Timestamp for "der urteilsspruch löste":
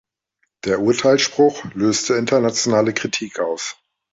0.65-2.15